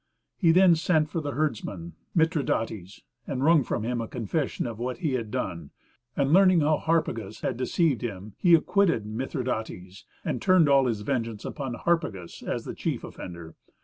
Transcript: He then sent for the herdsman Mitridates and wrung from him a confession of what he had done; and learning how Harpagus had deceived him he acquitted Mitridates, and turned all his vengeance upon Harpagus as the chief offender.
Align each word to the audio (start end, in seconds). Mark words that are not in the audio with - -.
He 0.35 0.51
then 0.51 0.73
sent 0.73 1.11
for 1.11 1.21
the 1.21 1.33
herdsman 1.33 1.93
Mitridates 2.15 3.03
and 3.27 3.43
wrung 3.43 3.61
from 3.63 3.83
him 3.83 4.01
a 4.01 4.07
confession 4.07 4.65
of 4.65 4.79
what 4.79 4.97
he 4.97 5.13
had 5.13 5.29
done; 5.29 5.69
and 6.17 6.33
learning 6.33 6.61
how 6.61 6.77
Harpagus 6.79 7.41
had 7.41 7.55
deceived 7.55 8.01
him 8.01 8.33
he 8.39 8.55
acquitted 8.55 9.05
Mitridates, 9.05 10.05
and 10.25 10.41
turned 10.41 10.67
all 10.67 10.87
his 10.87 11.01
vengeance 11.01 11.45
upon 11.45 11.75
Harpagus 11.75 12.41
as 12.41 12.65
the 12.65 12.73
chief 12.73 13.03
offender. 13.03 13.53